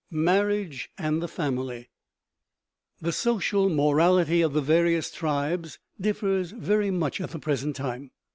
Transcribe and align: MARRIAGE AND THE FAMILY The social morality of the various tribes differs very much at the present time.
MARRIAGE 0.09 0.89
AND 0.97 1.21
THE 1.21 1.27
FAMILY 1.27 1.91
The 3.01 3.11
social 3.11 3.69
morality 3.69 4.41
of 4.41 4.53
the 4.53 4.59
various 4.61 5.11
tribes 5.11 5.77
differs 5.99 6.49
very 6.49 6.89
much 6.89 7.21
at 7.21 7.29
the 7.29 7.37
present 7.37 7.75
time. 7.75 8.09